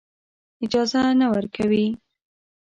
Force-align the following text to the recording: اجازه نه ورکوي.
اجازه 0.65 1.01
نه 1.19 1.27
ورکوي. 1.33 1.87